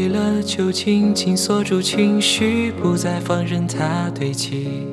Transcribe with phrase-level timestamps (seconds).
[0.00, 4.86] 离了旧情，紧锁住情绪，不再放任它堆积。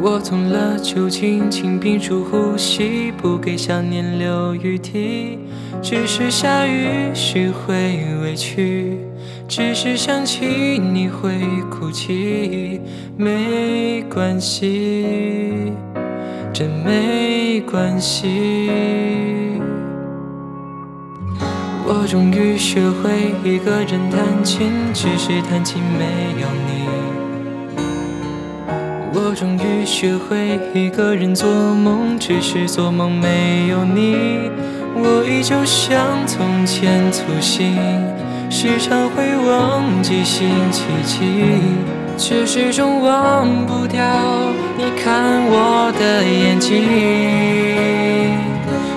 [0.00, 5.38] 我痛了旧情，请屏住呼吸，不给想念留余地。
[5.82, 7.74] 只是下雨时会
[8.22, 8.96] 委屈，
[9.46, 10.46] 只是想起
[10.78, 11.38] 你会
[11.70, 12.80] 哭泣。
[13.18, 15.70] 没关系，
[16.50, 18.70] 真没关系。
[21.84, 26.04] 我终于学会一个人弹琴，只是弹琴没
[26.40, 26.86] 有你。
[29.14, 34.50] 我终于学会一个人做梦，只是做梦没有你。
[34.94, 37.76] 我依旧像从前粗心，
[38.50, 41.18] 时常会忘记星期几，
[42.16, 44.02] 却始终忘不掉
[44.78, 46.84] 你看我的眼睛。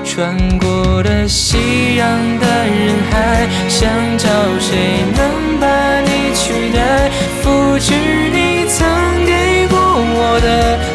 [0.03, 2.07] 穿过了夕阳
[2.39, 4.27] 的人海，想找
[4.59, 5.65] 谁能把
[6.01, 7.09] 你取代，
[7.41, 8.87] 复制你曾
[9.25, 10.47] 给过我的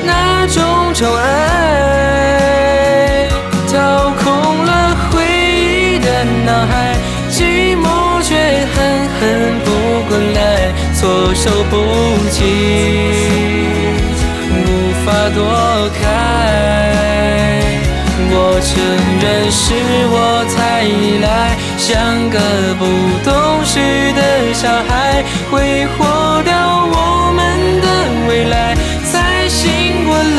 [0.05, 0.59] 那种
[0.95, 1.29] 宠爱。
[3.69, 4.69] 掏空了
[5.11, 6.07] 回忆的
[6.45, 6.73] 脑海，
[7.31, 8.29] 寂寞却
[8.75, 8.77] 狠
[9.19, 9.21] 狠
[9.65, 9.67] 扑
[10.09, 10.39] 过来，
[10.95, 11.01] 措
[11.35, 11.75] 手不
[12.31, 12.39] 及，
[14.53, 14.59] 无
[15.05, 15.39] 法躲
[16.03, 16.03] 开。
[18.33, 18.71] 我承
[19.21, 19.75] 认是
[20.13, 20.15] 我
[20.55, 20.59] 太，
[21.93, 21.99] 像
[22.31, 22.39] 个
[22.79, 22.85] 不
[23.29, 27.87] 懂事的小孩，挥霍掉我们的
[28.29, 28.77] 未来，
[29.11, 30.17] 才醒过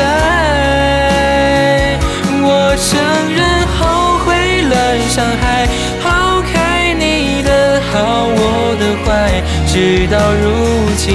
[2.40, 2.88] 我承
[3.36, 3.44] 认
[3.76, 4.74] 后悔了，
[5.10, 5.68] 伤害，
[6.02, 11.12] 抛开你的好，我的坏，直到如今，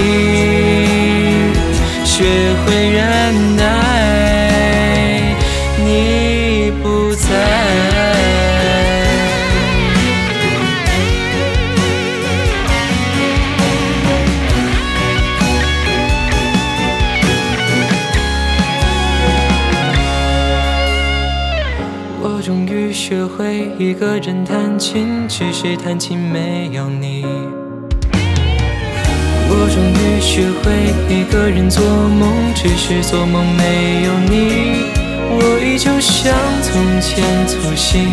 [23.10, 27.26] 学会一个人弹琴，只是弹琴没有你。
[29.50, 34.92] 我终于学会一个人做梦，只是做梦没有你。
[35.40, 38.12] 我依旧像从前粗心，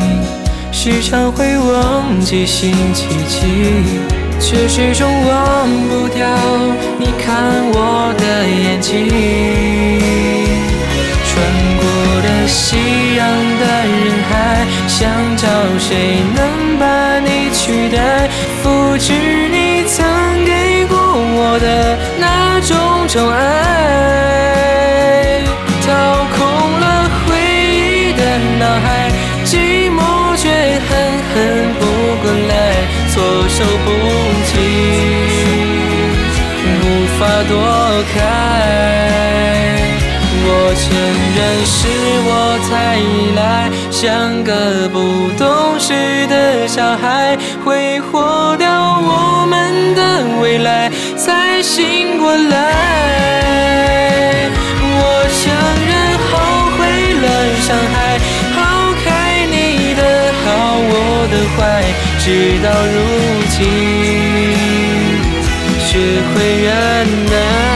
[0.71, 3.41] 时常会忘记星期几，
[4.39, 6.25] 却始终忘不掉
[7.01, 9.09] 你看我的眼睛。
[11.27, 11.35] 穿
[11.81, 11.83] 过
[12.23, 12.77] 了夕
[23.15, 23.39] 种宠爱。
[25.87, 25.89] 掏
[26.35, 26.37] 空
[26.81, 26.85] 了
[27.29, 28.21] 回忆的
[28.59, 28.87] 脑海，
[29.45, 29.99] 寂寞
[30.37, 30.43] 却
[30.89, 30.91] 狠
[31.31, 31.35] 狠
[31.79, 31.81] 扑
[32.23, 32.53] 过来，
[33.13, 33.15] 措
[33.49, 33.89] 手不
[34.51, 34.53] 及，
[36.67, 36.83] 无
[37.17, 37.53] 法躲
[38.13, 38.17] 开。
[40.47, 40.85] 我承
[41.37, 41.79] 认是
[42.27, 42.29] 我
[42.69, 44.51] 太依赖，像个
[44.89, 44.97] 不
[45.39, 50.01] 懂事的小孩，挥霍掉我们的
[50.43, 52.84] 未来，才醒过来。
[61.35, 61.83] 的坏，
[62.21, 62.97] 直到如
[63.49, 63.63] 今，
[65.81, 66.71] 学会忍
[67.27, 67.74] 耐。